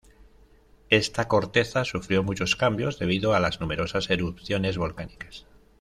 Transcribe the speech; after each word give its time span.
Esta 0.89 1.27
corteza 1.27 1.85
sufrió 1.85 2.23
muchos 2.23 2.55
cambios, 2.55 2.97
debido 2.97 3.35
a 3.35 3.39
las 3.39 3.61
numerosas 3.61 4.09
erupciones 4.09 4.75
volcánicas. 4.79 5.45